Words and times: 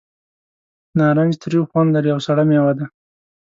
نارنج 0.97 1.33
تریو 1.41 1.69
خوند 1.69 1.89
لري 1.95 2.09
او 2.15 2.19
سړه 2.27 2.43
مېوه 2.49 2.73
ده. 2.77 2.85